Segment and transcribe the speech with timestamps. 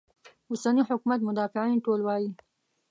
[0.49, 2.29] اوسني حکومت مدافعین ټول وایي.